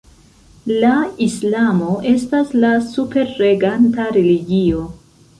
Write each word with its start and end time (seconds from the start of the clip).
La 0.83 0.93
islamo 1.25 1.89
estas 2.11 2.55
la 2.63 2.71
superreganta 2.85 4.07
religio. 4.17 4.81